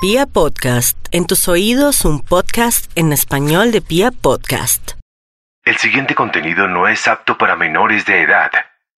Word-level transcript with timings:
Pia 0.00 0.26
Podcast, 0.26 0.96
en 1.10 1.26
tus 1.26 1.48
oídos 1.48 2.04
un 2.04 2.20
podcast 2.20 2.88
en 2.94 3.12
español 3.12 3.72
de 3.72 3.80
Pia 3.80 4.12
Podcast. 4.12 4.92
El 5.64 5.76
siguiente 5.76 6.14
contenido 6.14 6.68
no 6.68 6.86
es 6.86 7.08
apto 7.08 7.36
para 7.36 7.56
menores 7.56 8.06
de 8.06 8.22
edad, 8.22 8.52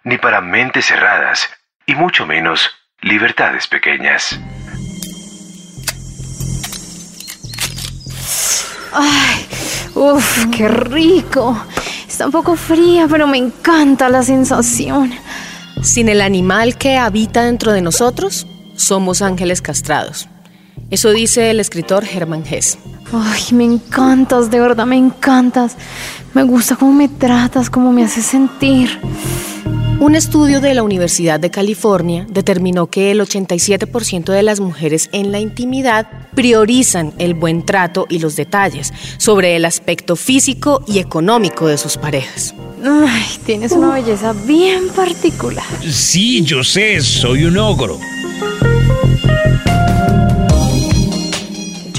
ni 0.05 0.19
para 0.19 0.43
mentes 0.43 0.85
cerradas, 0.85 1.49
y 1.87 1.95
mucho 1.95 2.27
menos 2.27 2.71
libertades 3.01 3.67
pequeñas. 3.67 4.39
Ay, 8.93 9.47
uff, 9.95 10.49
qué 10.55 10.69
rico. 10.69 11.65
Está 12.07 12.27
un 12.27 12.33
poco 12.33 12.57
fría, 12.57 13.07
pero 13.09 13.27
me 13.27 13.39
encanta 13.39 14.11
la 14.11 14.23
sensación. 14.23 15.15
Sin 15.83 16.11
el 16.11 16.21
animal 16.21 16.77
que 16.77 16.99
habita 16.99 17.45
dentro 17.45 17.73
de 17.73 17.81
nosotros, 17.81 18.47
somos 18.77 19.23
ángeles 19.23 19.63
castrados. 19.63 20.29
Eso 20.91 21.11
dice 21.11 21.51
el 21.51 21.61
escritor 21.61 22.05
Hermann 22.05 22.45
Hesse. 22.49 22.79
Ay, 23.13 23.43
me 23.53 23.65
encantas, 23.65 24.51
de 24.51 24.61
verdad 24.61 24.87
me 24.87 24.97
encantas. 24.97 25.77
Me 26.35 26.43
gusta 26.43 26.77
cómo 26.77 26.93
me 26.93 27.09
tratas, 27.09 27.71
cómo 27.71 27.93
me 27.93 28.05
haces 28.05 28.27
sentir. 28.27 28.99
Un 30.01 30.15
estudio 30.15 30.61
de 30.61 30.73
la 30.73 30.83
Universidad 30.83 31.39
de 31.39 31.51
California 31.51 32.27
determinó 32.31 32.87
que 32.87 33.11
el 33.11 33.21
87% 33.21 34.33
de 34.33 34.43
las 34.43 34.59
mujeres 34.59 35.11
en 35.13 35.31
la 35.31 35.41
intimidad 35.41 36.09
priorizan 36.35 37.13
el 37.19 37.35
buen 37.35 37.67
trato 37.67 38.07
y 38.09 38.19
los 38.19 38.35
detalles 38.35 38.95
sobre 39.19 39.57
el 39.57 39.67
aspecto 39.67 40.17
físico 40.17 40.83
y 40.87 41.01
económico 41.01 41.67
de 41.67 41.77
sus 41.77 41.99
parejas. 41.99 42.55
Ay, 42.83 43.39
tienes 43.45 43.73
una 43.73 43.93
belleza 43.93 44.33
bien 44.33 44.89
particular. 44.89 45.67
Sí, 45.83 46.43
yo 46.43 46.65
sé, 46.65 47.03
soy 47.03 47.45
un 47.45 47.59
ogro. 47.59 47.99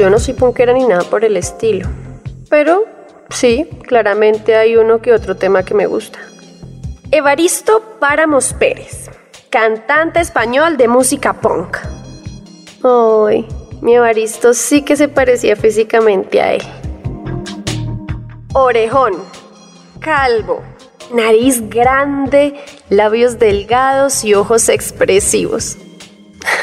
Yo 0.01 0.09
no 0.09 0.17
soy 0.17 0.33
punkera 0.33 0.73
ni 0.73 0.83
nada 0.87 1.03
por 1.03 1.23
el 1.23 1.37
estilo. 1.37 1.87
Pero 2.49 2.85
sí, 3.29 3.69
claramente 3.83 4.55
hay 4.55 4.75
uno 4.75 4.99
que 4.99 5.13
otro 5.13 5.37
tema 5.37 5.61
que 5.61 5.75
me 5.75 5.85
gusta. 5.85 6.17
Evaristo 7.11 7.97
Páramos 7.99 8.51
Pérez, 8.53 9.11
cantante 9.51 10.19
español 10.19 10.75
de 10.77 10.87
música 10.87 11.33
punk. 11.33 11.77
Ay, 12.83 13.47
mi 13.81 13.93
Evaristo 13.93 14.55
sí 14.55 14.81
que 14.81 14.95
se 14.95 15.07
parecía 15.07 15.55
físicamente 15.55 16.41
a 16.41 16.53
él. 16.53 16.63
Orejón, 18.53 19.13
calvo, 19.99 20.63
nariz 21.13 21.69
grande, 21.69 22.55
labios 22.89 23.37
delgados 23.37 24.23
y 24.23 24.33
ojos 24.33 24.67
expresivos. 24.67 25.77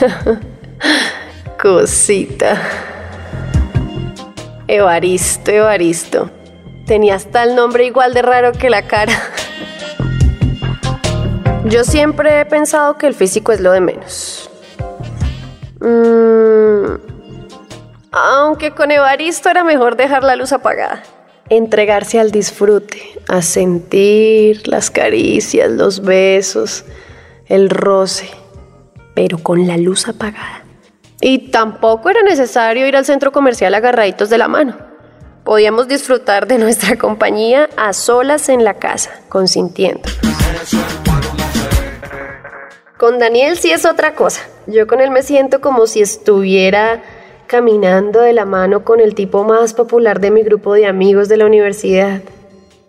Cosita. 1.63 2.88
Evaristo, 4.69 5.51
Evaristo. 5.51 6.31
Tenía 6.87 7.15
hasta 7.15 7.43
el 7.43 7.57
nombre 7.57 7.87
igual 7.87 8.13
de 8.13 8.21
raro 8.21 8.53
que 8.53 8.69
la 8.69 8.87
cara. 8.87 9.15
Yo 11.65 11.85
siempre 11.85 12.41
he 12.41 12.45
pensado 12.45 12.99
que 12.99 13.07
el 13.07 13.15
físico 13.15 13.51
es 13.53 13.61
lo 13.61 13.73
de 13.73 13.81
menos. 13.81 14.51
Mm, 15.81 17.01
aunque 18.13 18.73
con 18.73 18.91
Evaristo 18.91 19.49
era 19.49 19.65
mejor 19.65 19.97
dejar 19.97 20.23
la 20.23 20.37
luz 20.37 20.53
apagada. 20.53 21.03
Entregarse 21.49 22.21
al 22.21 22.31
disfrute, 22.31 23.01
a 23.27 23.41
sentir 23.41 24.69
las 24.69 24.91
caricias, 24.91 25.71
los 25.71 26.03
besos, 26.03 26.85
el 27.47 27.71
roce, 27.71 28.29
pero 29.15 29.39
con 29.39 29.67
la 29.67 29.79
luz 29.79 30.09
apagada. 30.09 30.68
Y 31.21 31.51
tampoco 31.51 32.11
era 32.11 32.23
necesario 32.23 32.87
ir 32.87 32.97
al 32.97 33.05
centro 33.05 33.33
comercial 33.33 33.75
agarraditos 33.75 34.31
de 34.31 34.39
la 34.39 34.49
mano. 34.49 34.77
Podíamos 35.45 35.89
disfrutar 35.89 36.47
de 36.47 36.59
nuestra 36.59 36.97
compañía 36.99 37.69
a 37.77 37.93
solas 37.93 38.49
en 38.49 38.65
la 38.65 38.75
casa, 38.75 39.11
consintiendo. 39.29 40.03
Con 42.97 43.19
Daniel 43.19 43.57
sí 43.57 43.71
es 43.71 43.85
otra 43.85 44.15
cosa. 44.15 44.43
Yo 44.67 44.87
con 44.87 45.01
él 45.01 45.11
me 45.11 45.23
siento 45.23 45.61
como 45.61 45.87
si 45.87 46.03
estuviera 46.03 47.03
caminando 47.47 48.21
de 48.21 48.33
la 48.33 48.45
mano 48.45 48.85
con 48.85 49.01
el 49.01 49.15
tipo 49.15 49.43
más 49.43 49.73
popular 49.73 50.21
de 50.21 50.31
mi 50.31 50.43
grupo 50.43 50.75
de 50.75 50.87
amigos 50.87 51.29
de 51.29 51.39
la 51.39 51.47
universidad. 51.47 52.21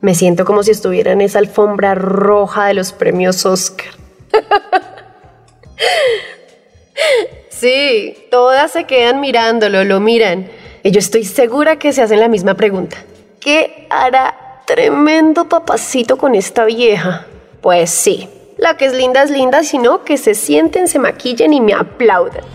Me 0.01 0.15
siento 0.15 0.45
como 0.45 0.63
si 0.63 0.71
estuviera 0.71 1.11
en 1.11 1.21
esa 1.21 1.39
alfombra 1.39 1.95
roja 1.95 2.67
de 2.67 2.73
los 2.73 2.91
premios 2.91 3.45
Oscar. 3.45 3.87
Sí, 7.59 8.15
todas 8.31 8.71
se 8.71 8.85
quedan 8.85 9.19
mirándolo, 9.19 9.83
lo 9.83 9.99
miran. 9.99 10.47
Y 10.81 10.91
yo 10.91 10.99
estoy 10.99 11.25
segura 11.25 11.77
que 11.77 11.91
se 11.91 12.01
hacen 12.01 12.21
la 12.21 12.29
misma 12.29 12.53
pregunta. 12.53 12.95
¿Qué 13.41 13.85
hará 13.89 14.61
tremendo 14.65 15.49
papacito 15.49 16.17
con 16.17 16.35
esta 16.35 16.63
vieja? 16.63 17.25
Pues 17.59 17.89
sí, 17.89 18.29
la 18.57 18.77
que 18.77 18.85
es 18.85 18.93
linda 18.93 19.23
es 19.23 19.29
linda, 19.29 19.63
sino 19.63 20.05
que 20.05 20.15
se 20.15 20.35
sienten, 20.35 20.87
se 20.87 20.99
maquillen 20.99 21.51
y 21.51 21.59
me 21.59 21.73
aplaudan. 21.73 22.45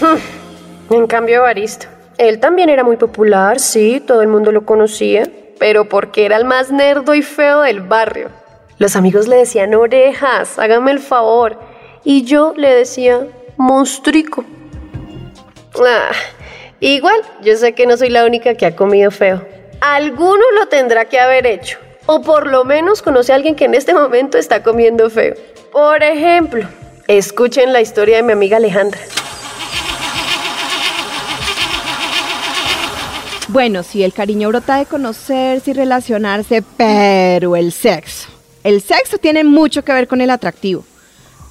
Hmm, 0.00 0.94
en 0.94 1.06
cambio, 1.06 1.36
Evaristo. 1.36 1.88
Él 2.16 2.40
también 2.40 2.70
era 2.70 2.82
muy 2.82 2.96
popular, 2.96 3.60
sí, 3.60 4.02
todo 4.06 4.22
el 4.22 4.28
mundo 4.28 4.52
lo 4.52 4.64
conocía, 4.64 5.28
pero 5.58 5.86
porque 5.86 6.24
era 6.24 6.38
el 6.38 6.46
más 6.46 6.70
nerdo 6.70 7.14
y 7.14 7.20
feo 7.20 7.60
del 7.60 7.82
barrio. 7.82 8.41
Los 8.82 8.96
amigos 8.96 9.28
le 9.28 9.36
decían 9.36 9.76
orejas, 9.76 10.58
hágame 10.58 10.90
el 10.90 10.98
favor. 10.98 11.56
Y 12.02 12.24
yo 12.24 12.52
le 12.56 12.74
decía 12.74 13.28
monstrico. 13.56 14.44
Ah, 15.78 16.10
igual, 16.80 17.14
yo 17.44 17.56
sé 17.56 17.74
que 17.74 17.86
no 17.86 17.96
soy 17.96 18.10
la 18.10 18.24
única 18.24 18.56
que 18.56 18.66
ha 18.66 18.74
comido 18.74 19.12
feo. 19.12 19.46
Alguno 19.80 20.42
lo 20.58 20.66
tendrá 20.66 21.04
que 21.04 21.20
haber 21.20 21.46
hecho. 21.46 21.78
O 22.06 22.22
por 22.22 22.48
lo 22.48 22.64
menos 22.64 23.02
conoce 23.02 23.30
a 23.30 23.36
alguien 23.36 23.54
que 23.54 23.66
en 23.66 23.74
este 23.74 23.94
momento 23.94 24.36
está 24.36 24.64
comiendo 24.64 25.08
feo. 25.10 25.36
Por 25.70 26.02
ejemplo, 26.02 26.66
escuchen 27.06 27.72
la 27.72 27.82
historia 27.82 28.16
de 28.16 28.24
mi 28.24 28.32
amiga 28.32 28.56
Alejandra. 28.56 29.00
Bueno, 33.46 33.84
sí, 33.84 34.02
el 34.02 34.12
cariño 34.12 34.48
brota 34.48 34.78
de 34.78 34.86
conocerse 34.86 35.70
y 35.70 35.74
relacionarse, 35.74 36.64
pero 36.76 37.54
el 37.54 37.70
sexo. 37.70 38.41
El 38.64 38.80
sexo 38.80 39.18
tiene 39.18 39.42
mucho 39.42 39.82
que 39.84 39.92
ver 39.92 40.06
con 40.06 40.20
el 40.20 40.30
atractivo, 40.30 40.84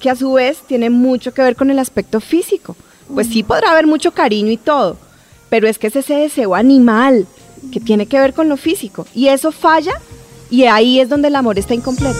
que 0.00 0.08
a 0.08 0.16
su 0.16 0.32
vez 0.32 0.62
tiene 0.66 0.88
mucho 0.88 1.34
que 1.34 1.42
ver 1.42 1.56
con 1.56 1.70
el 1.70 1.78
aspecto 1.78 2.20
físico. 2.20 2.74
Pues 3.12 3.26
sí 3.26 3.42
podrá 3.42 3.72
haber 3.72 3.86
mucho 3.86 4.12
cariño 4.12 4.50
y 4.50 4.56
todo, 4.56 4.96
pero 5.50 5.68
es 5.68 5.78
que 5.78 5.88
es 5.88 5.96
ese 5.96 6.14
deseo 6.14 6.54
animal 6.54 7.26
que 7.70 7.80
tiene 7.80 8.06
que 8.06 8.18
ver 8.18 8.32
con 8.32 8.48
lo 8.48 8.56
físico 8.56 9.06
y 9.14 9.28
eso 9.28 9.52
falla 9.52 9.92
y 10.50 10.64
ahí 10.64 11.00
es 11.00 11.08
donde 11.08 11.28
el 11.28 11.36
amor 11.36 11.58
está 11.58 11.74
incompleto. 11.74 12.18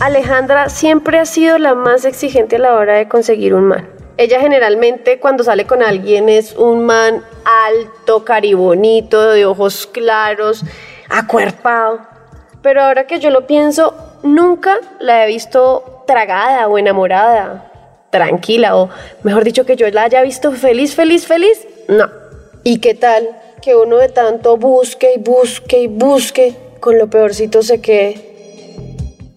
Alejandra 0.00 0.70
siempre 0.70 1.18
ha 1.18 1.26
sido 1.26 1.58
la 1.58 1.74
más 1.74 2.04
exigente 2.04 2.56
a 2.56 2.60
la 2.60 2.74
hora 2.74 2.94
de 2.94 3.08
conseguir 3.08 3.52
un 3.52 3.64
man. 3.64 3.88
Ella 4.16 4.40
generalmente 4.40 5.20
cuando 5.20 5.44
sale 5.44 5.66
con 5.66 5.82
alguien 5.82 6.28
es 6.28 6.54
un 6.54 6.86
man 6.86 7.22
alto, 7.44 8.24
caribonito, 8.24 9.30
de 9.30 9.44
ojos 9.44 9.86
claros, 9.86 10.64
acuerpado. 11.10 12.00
Pero 12.62 12.82
ahora 12.82 13.06
que 13.06 13.20
yo 13.20 13.30
lo 13.30 13.46
pienso, 13.46 13.94
nunca 14.22 14.78
la 15.00 15.24
he 15.24 15.26
visto 15.26 16.04
tragada 16.06 16.68
o 16.68 16.78
enamorada, 16.78 17.70
tranquila, 18.10 18.76
o 18.76 18.90
mejor 19.22 19.44
dicho, 19.44 19.64
que 19.64 19.76
yo 19.76 19.88
la 19.90 20.04
haya 20.04 20.22
visto 20.22 20.52
feliz, 20.52 20.94
feliz, 20.94 21.26
feliz. 21.26 21.66
No. 21.88 22.08
¿Y 22.64 22.78
qué 22.78 22.94
tal 22.94 23.28
que 23.62 23.76
uno 23.76 23.96
de 23.96 24.08
tanto 24.08 24.56
busque 24.56 25.14
y 25.16 25.18
busque 25.20 25.82
y 25.82 25.86
busque, 25.86 26.56
con 26.80 26.98
lo 26.98 27.08
peorcito 27.08 27.62
se 27.62 27.80
quede? 27.80 28.24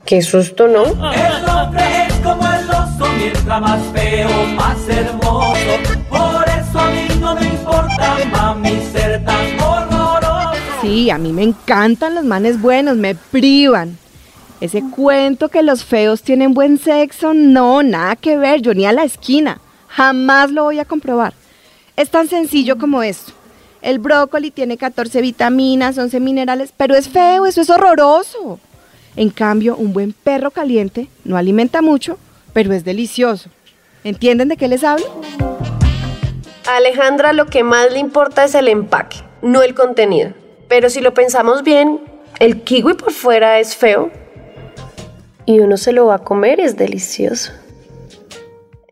Qué 0.05 0.21
susto, 0.21 0.67
¿no? 0.67 0.83
El 0.83 1.49
hombre 1.49 1.83
es 2.07 2.13
como 2.15 2.41
el 2.41 2.69
oso, 2.69 3.11
mientras 3.17 3.61
más 3.61 3.79
feo, 3.93 4.29
más 4.55 4.89
hermoso. 4.89 5.55
Por 6.09 6.49
eso 6.49 6.79
a 6.79 6.89
mí 6.89 7.07
no 7.19 7.35
me 7.35 7.45
importa, 7.45 8.00
Sí, 10.91 11.09
a 11.09 11.17
mí 11.17 11.31
me 11.31 11.43
encantan 11.43 12.15
los 12.15 12.25
manes 12.25 12.61
buenos, 12.61 12.97
me 12.97 13.15
privan. 13.15 13.97
Ese 14.59 14.83
cuento 14.93 15.47
que 15.47 15.63
los 15.63 15.85
feos 15.85 16.21
tienen 16.21 16.53
buen 16.53 16.77
sexo, 16.77 17.33
no, 17.33 17.81
nada 17.81 18.17
que 18.17 18.35
ver, 18.35 18.61
yo 18.61 18.73
ni 18.73 18.85
a 18.85 18.91
la 18.91 19.05
esquina. 19.05 19.61
Jamás 19.87 20.51
lo 20.51 20.65
voy 20.65 20.79
a 20.79 20.85
comprobar. 20.85 21.33
Es 21.95 22.09
tan 22.09 22.27
sencillo 22.27 22.77
como 22.77 23.03
esto. 23.03 23.31
El 23.81 23.99
brócoli 23.99 24.51
tiene 24.51 24.75
14 24.75 25.21
vitaminas, 25.21 25.97
11 25.97 26.19
minerales, 26.19 26.73
pero 26.75 26.93
es 26.93 27.07
feo, 27.07 27.45
eso 27.45 27.61
es 27.61 27.69
horroroso. 27.69 28.59
En 29.15 29.29
cambio, 29.29 29.77
un 29.77 29.93
buen 29.93 30.11
perro 30.11 30.51
caliente 30.51 31.07
no 31.23 31.37
alimenta 31.37 31.81
mucho, 31.81 32.17
pero 32.51 32.73
es 32.73 32.83
delicioso. 32.83 33.49
¿Entienden 34.03 34.49
de 34.49 34.57
qué 34.57 34.67
les 34.67 34.83
hablo? 34.83 35.05
Alejandra 36.69 37.31
lo 37.31 37.45
que 37.45 37.63
más 37.63 37.89
le 37.93 37.99
importa 37.99 38.43
es 38.43 38.55
el 38.55 38.67
empaque, 38.67 39.19
no 39.41 39.61
el 39.61 39.73
contenido. 39.73 40.40
Pero 40.71 40.89
si 40.89 41.01
lo 41.01 41.13
pensamos 41.13 41.63
bien, 41.63 41.99
el 42.39 42.61
kiwi 42.61 42.93
por 42.93 43.11
fuera 43.11 43.59
es 43.59 43.75
feo. 43.75 44.09
y 45.45 45.59
uno 45.59 45.75
se 45.75 45.91
lo 45.91 46.05
va 46.05 46.15
a 46.15 46.19
comer, 46.19 46.61
es 46.61 46.77
delicioso. 46.77 47.51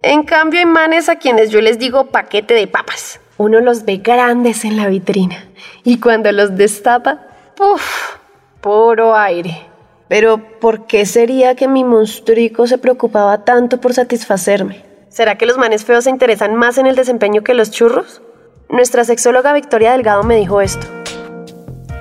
En 0.01 0.23
cambio, 0.23 0.59
hay 0.59 0.65
manes 0.65 1.07
a 1.07 1.15
quienes 1.15 1.51
yo 1.51 1.61
les 1.61 1.79
digo 1.79 2.07
paquete 2.07 2.53
de 2.53 2.67
papas. 2.67 3.21
Uno 3.37 3.61
los 3.61 3.85
ve 3.85 3.95
grandes 3.95 4.65
en 4.65 4.75
la 4.75 4.87
vitrina 4.87 5.37
y 5.85 6.01
cuando 6.01 6.29
los 6.33 6.57
destapa, 6.57 7.21
¡puf! 7.55 8.17
Puro 8.59 9.15
aire. 9.15 9.61
Pero, 10.09 10.59
¿por 10.59 10.85
qué 10.85 11.05
sería 11.05 11.55
que 11.55 11.69
mi 11.69 11.85
monstruico 11.85 12.67
se 12.67 12.77
preocupaba 12.77 13.45
tanto 13.45 13.79
por 13.79 13.93
satisfacerme? 13.93 14.83
¿Será 15.07 15.37
que 15.37 15.45
los 15.45 15.57
manes 15.57 15.85
feos 15.85 16.03
se 16.03 16.09
interesan 16.09 16.55
más 16.55 16.77
en 16.77 16.87
el 16.87 16.97
desempeño 16.97 17.41
que 17.41 17.53
los 17.53 17.71
churros? 17.71 18.21
Nuestra 18.67 19.05
sexóloga 19.05 19.53
Victoria 19.53 19.93
Delgado 19.93 20.23
me 20.23 20.35
dijo 20.35 20.59
esto. 20.59 20.98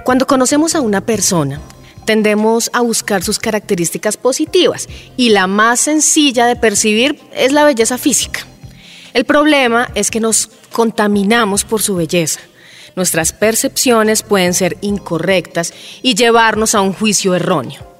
Cuando 0.09 0.27
conocemos 0.27 0.75
a 0.75 0.81
una 0.81 1.03
persona, 1.03 1.61
tendemos 2.07 2.71
a 2.73 2.81
buscar 2.81 3.23
sus 3.23 3.39
características 3.39 4.17
positivas 4.17 4.89
y 5.19 5.29
la 5.29 5.47
más 5.47 5.81
sencilla 5.81 6.47
de 6.47 6.57
percibir 6.57 7.21
es 7.35 7.53
la 7.53 7.65
belleza 7.65 7.99
física. 7.99 8.41
El 9.13 9.27
problema 9.27 9.91
es 9.95 10.11
que 10.11 10.19
nos 10.19 10.49
contaminamos 10.73 11.65
por 11.65 11.83
su 11.83 11.95
belleza. 11.95 12.41
Nuestras 12.97 13.35
percepciones 13.35 14.23
pueden 14.23 14.55
ser 14.55 14.79
incorrectas 14.81 15.75
y 16.01 16.15
llevarnos 16.15 16.75
a 16.75 16.81
un 16.81 16.95
juicio 16.95 17.35
erróneo. 17.35 17.98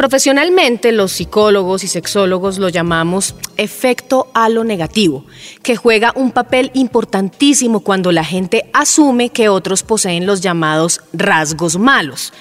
Profesionalmente, 0.00 0.92
los 0.92 1.12
psicólogos 1.12 1.84
y 1.84 1.86
sexólogos 1.86 2.56
lo 2.56 2.70
llamamos 2.70 3.34
efecto 3.58 4.30
halo 4.32 4.64
negativo, 4.64 5.26
que 5.62 5.76
juega 5.76 6.14
un 6.16 6.30
papel 6.30 6.70
importantísimo 6.72 7.80
cuando 7.80 8.10
la 8.10 8.24
gente 8.24 8.70
asume 8.72 9.28
que 9.28 9.50
otros 9.50 9.82
poseen 9.82 10.24
los 10.24 10.40
llamados 10.40 11.02
rasgos 11.12 11.78
malos, 11.78 12.32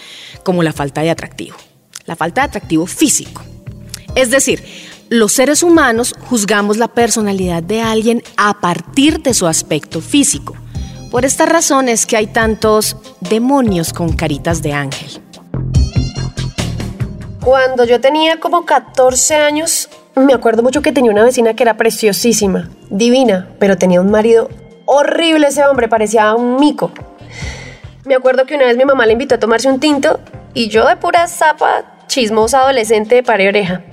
como 0.43 0.63
la 0.63 0.71
falta 0.71 1.01
de 1.01 1.09
atractivo, 1.09 1.57
la 2.05 2.15
falta 2.15 2.43
de 2.43 2.47
atractivo 2.47 2.85
físico. 2.85 3.41
Es 4.15 4.31
decir, 4.31 4.63
los 5.09 5.33
seres 5.33 5.61
humanos 5.61 6.15
juzgamos 6.29 6.77
la 6.77 6.87
personalidad 6.87 7.61
de 7.61 7.81
alguien 7.81 8.23
a 8.37 8.61
partir 8.61 9.21
de 9.21 9.33
su 9.33 9.47
aspecto 9.47 9.99
físico. 9.99 10.55
Por 11.11 11.25
esta 11.25 11.45
razón 11.45 11.89
es 11.89 12.05
que 12.05 12.15
hay 12.15 12.27
tantos 12.27 12.95
demonios 13.19 13.91
con 13.91 14.13
caritas 14.13 14.61
de 14.61 14.71
ángel. 14.71 15.21
Cuando 17.43 17.85
yo 17.85 18.01
tenía 18.01 18.39
como 18.39 18.65
14 18.65 19.35
años, 19.35 19.89
me 20.15 20.33
acuerdo 20.33 20.61
mucho 20.61 20.81
que 20.81 20.91
tenía 20.91 21.11
una 21.11 21.23
vecina 21.23 21.53
que 21.53 21.63
era 21.63 21.77
preciosísima, 21.77 22.69
divina, 22.89 23.47
pero 23.59 23.77
tenía 23.77 24.01
un 24.01 24.11
marido 24.11 24.49
horrible 24.85 25.47
ese 25.47 25.65
hombre, 25.65 25.87
parecía 25.87 26.35
un 26.35 26.57
mico. 26.57 26.91
Me 28.05 28.15
acuerdo 28.15 28.45
que 28.45 28.55
una 28.55 28.65
vez 28.65 28.75
mi 28.75 28.83
mamá 28.83 29.05
le 29.05 29.13
invitó 29.13 29.35
a 29.35 29.39
tomarse 29.39 29.69
un 29.69 29.79
tinto 29.79 30.19
y 30.53 30.67
yo 30.67 30.85
de 30.85 30.97
pura 30.97 31.27
zapa, 31.27 31.85
chismosa 32.07 32.61
adolescente 32.61 33.15
de 33.15 33.23
pare 33.23 33.47
oreja. 33.47 33.83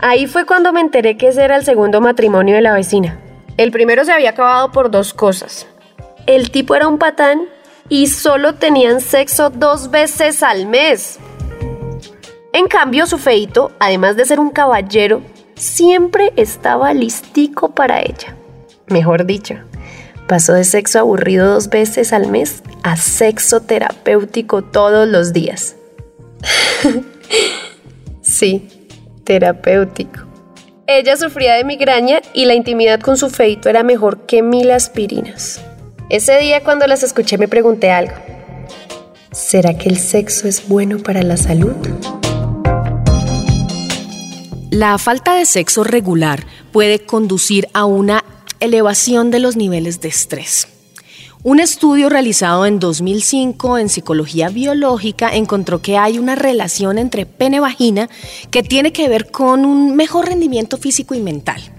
Ahí 0.00 0.26
fue 0.26 0.46
cuando 0.46 0.72
me 0.72 0.80
enteré 0.80 1.16
que 1.18 1.28
ese 1.28 1.42
era 1.44 1.56
el 1.56 1.64
segundo 1.64 2.00
matrimonio 2.00 2.54
de 2.54 2.62
la 2.62 2.72
vecina. 2.72 3.20
El 3.58 3.70
primero 3.70 4.04
se 4.04 4.12
había 4.12 4.30
acabado 4.30 4.72
por 4.72 4.90
dos 4.90 5.12
cosas. 5.12 5.66
El 6.26 6.50
tipo 6.50 6.74
era 6.74 6.88
un 6.88 6.98
patán 6.98 7.42
y 7.88 8.06
solo 8.06 8.54
tenían 8.54 9.00
sexo 9.00 9.50
dos 9.50 9.90
veces 9.90 10.42
al 10.42 10.66
mes. 10.66 11.18
En 12.54 12.68
cambio, 12.68 13.04
su 13.06 13.18
feito, 13.18 13.72
además 13.80 14.14
de 14.14 14.24
ser 14.24 14.38
un 14.38 14.50
caballero, 14.50 15.22
siempre 15.56 16.32
estaba 16.36 16.94
listico 16.94 17.74
para 17.74 18.00
ella. 18.00 18.36
Mejor 18.86 19.26
dicho, 19.26 19.56
pasó 20.28 20.52
de 20.52 20.62
sexo 20.62 21.00
aburrido 21.00 21.52
dos 21.52 21.68
veces 21.68 22.12
al 22.12 22.28
mes 22.28 22.62
a 22.84 22.96
sexo 22.96 23.62
terapéutico 23.62 24.62
todos 24.62 25.08
los 25.08 25.32
días. 25.32 25.74
sí, 28.22 28.68
terapéutico. 29.24 30.20
Ella 30.86 31.16
sufría 31.16 31.54
de 31.54 31.64
migraña 31.64 32.20
y 32.34 32.44
la 32.44 32.54
intimidad 32.54 33.00
con 33.00 33.16
su 33.16 33.30
feito 33.30 33.68
era 33.68 33.82
mejor 33.82 34.26
que 34.26 34.44
mil 34.44 34.70
aspirinas. 34.70 35.60
Ese 36.08 36.38
día 36.38 36.62
cuando 36.62 36.86
las 36.86 37.02
escuché 37.02 37.36
me 37.36 37.48
pregunté 37.48 37.90
algo. 37.90 38.14
¿Será 39.32 39.76
que 39.76 39.88
el 39.88 39.98
sexo 39.98 40.46
es 40.46 40.68
bueno 40.68 40.98
para 40.98 41.24
la 41.24 41.36
salud? 41.36 41.74
La 44.74 44.98
falta 44.98 45.36
de 45.36 45.46
sexo 45.46 45.84
regular 45.84 46.44
puede 46.72 46.98
conducir 46.98 47.68
a 47.74 47.84
una 47.84 48.24
elevación 48.58 49.30
de 49.30 49.38
los 49.38 49.54
niveles 49.54 50.00
de 50.00 50.08
estrés. 50.08 50.66
Un 51.44 51.60
estudio 51.60 52.08
realizado 52.08 52.66
en 52.66 52.80
2005 52.80 53.78
en 53.78 53.88
psicología 53.88 54.48
biológica 54.48 55.32
encontró 55.32 55.80
que 55.80 55.96
hay 55.96 56.18
una 56.18 56.34
relación 56.34 56.98
entre 56.98 57.24
pene-vagina 57.24 58.10
que 58.50 58.64
tiene 58.64 58.92
que 58.92 59.08
ver 59.08 59.30
con 59.30 59.64
un 59.64 59.94
mejor 59.94 60.26
rendimiento 60.26 60.76
físico 60.76 61.14
y 61.14 61.20
mental. 61.20 61.73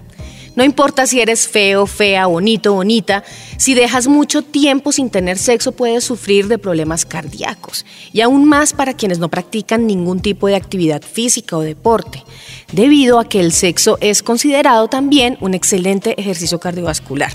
No 0.55 0.63
importa 0.63 1.05
si 1.05 1.19
eres 1.19 1.49
feo, 1.49 1.85
fea, 1.85 2.27
bonito, 2.27 2.73
bonita, 2.73 3.23
si 3.57 3.73
dejas 3.73 4.07
mucho 4.07 4.41
tiempo 4.41 4.93
sin 4.93 5.09
tener 5.09 5.37
sexo 5.37 5.73
puedes 5.73 6.05
sufrir 6.05 6.47
de 6.47 6.57
problemas 6.57 7.05
cardíacos 7.05 7.85
y 8.13 8.21
aún 8.21 8.45
más 8.45 8.71
para 8.71 8.93
quienes 8.93 9.19
no 9.19 9.29
practican 9.29 9.85
ningún 9.85 10.21
tipo 10.21 10.47
de 10.47 10.55
actividad 10.55 11.01
física 11.01 11.57
o 11.57 11.61
deporte, 11.61 12.23
debido 12.71 13.19
a 13.19 13.27
que 13.27 13.41
el 13.41 13.51
sexo 13.51 13.97
es 13.99 14.23
considerado 14.23 14.87
también 14.87 15.37
un 15.41 15.53
excelente 15.53 16.19
ejercicio 16.19 16.59
cardiovascular. 16.59 17.33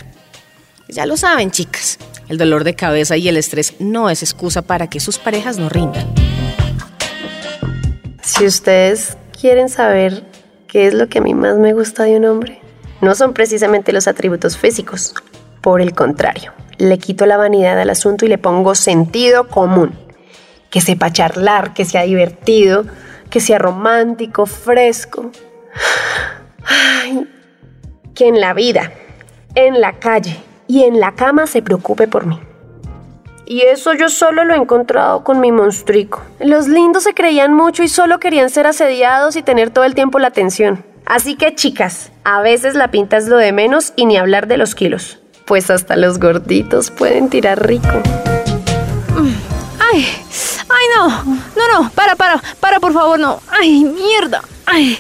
Ya 0.89 1.05
lo 1.05 1.19
saben, 1.19 1.51
chicas, 1.51 1.99
el 2.29 2.39
dolor 2.39 2.65
de 2.65 2.75
cabeza 2.75 3.17
y 3.17 3.29
el 3.29 3.37
estrés 3.37 3.75
no 3.79 4.09
es 4.09 4.23
excusa 4.23 4.63
para 4.63 4.89
que 4.89 4.99
sus 4.99 5.19
parejas 5.19 5.59
no 5.59 5.69
rindan. 5.69 6.07
Si 8.23 8.47
ustedes 8.47 9.17
quieren 9.39 9.69
saber 9.69 10.25
qué 10.67 10.87
es 10.87 10.95
lo 10.95 11.09
que 11.09 11.19
a 11.19 11.23
mí 11.23 11.35
más 11.35 11.59
me 11.59 11.75
gusta 11.75 12.05
de 12.05 12.17
un 12.17 12.25
hombre, 12.25 12.60
no 13.01 13.15
son 13.15 13.33
precisamente 13.33 13.93
los 13.93 14.09
atributos 14.09 14.57
físicos. 14.57 15.15
Por 15.61 15.81
el 15.81 15.95
contrario, 15.95 16.53
le 16.79 16.99
quito 16.99 17.27
la 17.27 17.37
vanidad 17.37 17.79
al 17.79 17.91
asunto 17.91 18.25
y 18.25 18.29
le 18.29 18.39
pongo 18.39 18.75
sentido 18.75 19.49
común. 19.49 19.99
Que 20.71 20.81
sepa 20.81 21.13
charlar, 21.13 21.75
que 21.75 21.85
sea 21.85 22.03
divertido, 22.03 22.85
que 23.29 23.41
sea 23.41 23.59
romántico, 23.59 24.47
fresco. 24.47 25.31
Ay, 26.65 27.29
que 28.15 28.29
en 28.29 28.41
la 28.41 28.55
vida, 28.55 28.93
en 29.55 29.81
la 29.81 29.95
calle 29.95 30.37
y 30.69 30.85
en 30.85 31.01
la 31.01 31.15
cama 31.15 31.47
se 31.47 31.63
preocupe 31.63 32.07
por 32.07 32.27
mí. 32.27 32.39
Y 33.47 33.63
eso 33.63 33.95
yo 33.95 34.09
solo 34.09 34.45
lo 34.45 34.55
he 34.55 34.57
encontrado 34.57 35.25
con 35.25 35.41
mi 35.41 35.51
monstruico. 35.51 36.23
Los 36.39 36.69
lindos 36.69 37.03
se 37.03 37.15
creían 37.15 37.53
mucho 37.53 37.83
y 37.83 37.89
solo 37.89 38.21
querían 38.21 38.49
ser 38.49 38.69
asediados 38.69 39.35
y 39.35 39.43
tener 39.43 39.71
todo 39.71 39.85
el 39.85 39.97
tiempo 39.97 40.21
la 40.21 40.29
atención. 40.29 40.85
Así 41.11 41.35
que 41.35 41.57
chicas, 41.57 42.13
a 42.23 42.41
veces 42.41 42.77
la 42.77 42.93
pinta 42.93 43.17
es 43.17 43.27
lo 43.27 43.37
de 43.37 43.51
menos 43.51 43.93
y 43.97 44.07
ni 44.07 44.17
hablar 44.17 44.47
de 44.47 44.57
los 44.57 44.77
kilos. 44.77 45.19
Pues 45.45 45.69
hasta 45.69 45.97
los 45.97 46.21
gorditos 46.21 46.93
pueden 46.93 47.29
tirar 47.31 47.67
rico. 47.67 48.01
Ay, 49.93 50.07
ay 50.69 50.85
no, 50.95 51.25
no, 51.57 51.83
no, 51.83 51.91
para, 51.91 52.15
para, 52.15 52.41
para, 52.61 52.79
por 52.79 52.93
favor, 52.93 53.19
no. 53.19 53.41
Ay, 53.51 53.83
mierda. 53.83 54.41
Ay, 54.67 54.97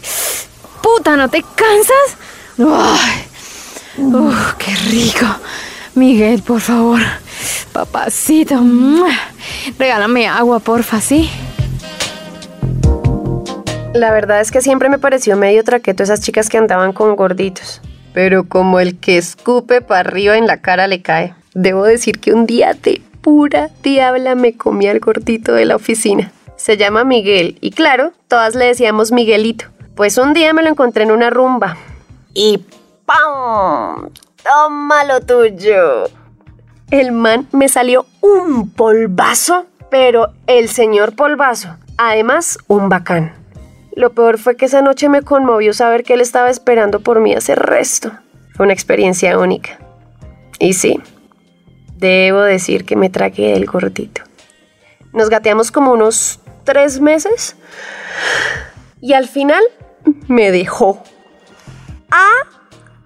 puta, 0.82 1.14
¿no 1.16 1.28
te 1.28 1.44
cansas? 1.54 2.16
Ay, 2.58 3.28
qué 4.58 4.74
rico. 4.90 5.26
Miguel, 5.94 6.42
por 6.42 6.60
favor, 6.60 7.02
papacito, 7.72 8.60
regálame 9.78 10.26
agua, 10.26 10.58
porfa, 10.58 11.00
¿sí? 11.00 11.30
La 13.94 14.12
verdad 14.12 14.40
es 14.40 14.52
que 14.52 14.60
siempre 14.60 14.88
me 14.88 15.00
pareció 15.00 15.36
medio 15.36 15.64
traqueto 15.64 16.04
esas 16.04 16.20
chicas 16.20 16.48
que 16.48 16.58
andaban 16.58 16.92
con 16.92 17.16
gorditos. 17.16 17.82
Pero 18.14 18.44
como 18.44 18.78
el 18.78 19.00
que 19.00 19.18
escupe 19.18 19.80
para 19.80 20.00
arriba 20.00 20.36
en 20.36 20.46
la 20.46 20.58
cara 20.58 20.86
le 20.86 21.02
cae. 21.02 21.34
Debo 21.54 21.82
decir 21.82 22.20
que 22.20 22.32
un 22.32 22.46
día 22.46 22.74
de 22.74 23.02
pura 23.20 23.70
diabla 23.82 24.36
me 24.36 24.56
comí 24.56 24.86
al 24.86 25.00
gordito 25.00 25.52
de 25.52 25.64
la 25.64 25.74
oficina. 25.74 26.30
Se 26.54 26.76
llama 26.76 27.02
Miguel 27.02 27.58
y 27.60 27.72
claro, 27.72 28.12
todas 28.28 28.54
le 28.54 28.66
decíamos 28.66 29.10
Miguelito. 29.10 29.66
Pues 29.96 30.18
un 30.18 30.34
día 30.34 30.52
me 30.52 30.62
lo 30.62 30.68
encontré 30.68 31.02
en 31.02 31.10
una 31.10 31.30
rumba. 31.30 31.76
Y 32.32 32.64
¡pam! 33.06 34.10
¡Toma 34.44 35.04
lo 35.04 35.20
tuyo! 35.20 36.04
El 36.92 37.10
man 37.10 37.48
me 37.50 37.68
salió 37.68 38.06
un 38.20 38.70
polvazo, 38.70 39.66
pero 39.90 40.28
el 40.46 40.68
señor 40.68 41.16
polvazo. 41.16 41.76
Además, 41.96 42.58
un 42.68 42.88
bacán. 42.88 43.40
Lo 43.96 44.12
peor 44.12 44.38
fue 44.38 44.56
que 44.56 44.66
esa 44.66 44.82
noche 44.82 45.08
me 45.08 45.22
conmovió 45.22 45.72
saber 45.72 46.04
que 46.04 46.14
él 46.14 46.20
estaba 46.20 46.50
esperando 46.50 47.00
por 47.00 47.20
mí 47.20 47.34
hace 47.34 47.54
resto. 47.54 48.12
Fue 48.54 48.64
una 48.64 48.72
experiencia 48.72 49.38
única. 49.38 49.78
Y 50.58 50.74
sí, 50.74 51.00
debo 51.96 52.42
decir 52.42 52.84
que 52.84 52.96
me 52.96 53.10
tragué 53.10 53.54
el 53.54 53.66
gordito. 53.66 54.22
Nos 55.12 55.28
gateamos 55.28 55.72
como 55.72 55.92
unos 55.92 56.40
tres 56.64 57.00
meses 57.00 57.56
y 59.00 59.14
al 59.14 59.26
final 59.26 59.62
me 60.28 60.50
dejó. 60.50 61.02
¡Ah! 62.10 62.46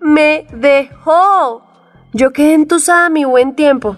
¡Me 0.00 0.46
dejó! 0.52 1.64
Yo 2.12 2.32
quedé 2.32 2.54
entusada 2.54 3.08
mi 3.08 3.24
buen 3.24 3.54
tiempo. 3.54 3.96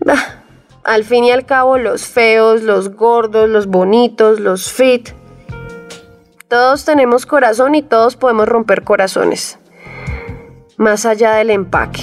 Bah, 0.00 0.42
al 0.84 1.04
fin 1.04 1.24
y 1.24 1.30
al 1.30 1.46
cabo, 1.46 1.78
los 1.78 2.06
feos, 2.06 2.62
los 2.62 2.94
gordos, 2.94 3.48
los 3.48 3.66
bonitos, 3.66 4.40
los 4.40 4.72
fit, 4.72 5.10
Todos 6.52 6.84
tenemos 6.84 7.24
corazón 7.24 7.74
y 7.74 7.80
todos 7.80 8.14
podemos 8.14 8.46
romper 8.46 8.82
corazones. 8.84 9.58
Más 10.76 11.06
allá 11.06 11.32
del 11.32 11.48
empaque. 11.48 12.02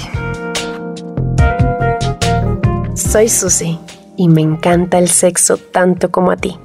Soy 2.96 3.28
Susi 3.28 3.78
y 4.16 4.28
me 4.28 4.40
encanta 4.40 4.98
el 4.98 5.06
sexo 5.08 5.56
tanto 5.56 6.10
como 6.10 6.32
a 6.32 6.36
ti. 6.36 6.58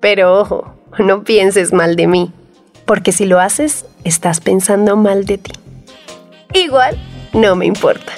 Pero 0.00 0.36
ojo, 0.36 0.74
no 0.98 1.22
pienses 1.22 1.72
mal 1.72 1.94
de 1.94 2.08
mí, 2.08 2.32
porque 2.86 3.12
si 3.12 3.24
lo 3.24 3.38
haces, 3.38 3.86
estás 4.02 4.40
pensando 4.40 4.96
mal 4.96 5.26
de 5.26 5.38
ti. 5.38 5.52
Igual, 6.54 6.98
no 7.32 7.54
me 7.54 7.66
importa. 7.66 8.14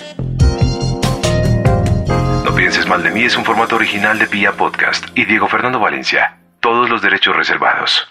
No 2.43 2.55
pienses 2.55 2.87
mal 2.87 3.03
de 3.03 3.11
mí 3.11 3.25
es 3.25 3.37
un 3.37 3.45
formato 3.45 3.77
original 3.77 4.19
de 4.19 4.29
Pia 4.29 4.53
Podcast 4.53 5.05
y 5.15 5.27
Diego 5.27 5.47
Fernando 5.47 5.79
Valencia. 5.79 6.39
Todos 6.61 6.89
los 6.89 7.03
derechos 7.03 7.37
reservados. 7.37 8.09